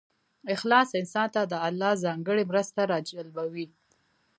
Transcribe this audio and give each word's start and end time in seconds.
اخلاص 0.53 0.89
انسان 1.01 1.27
ته 1.35 1.41
د 1.51 1.53
الله 1.67 1.91
ځانګړې 2.05 2.43
مرسته 2.51 2.81
راجلبوي. 2.93 3.65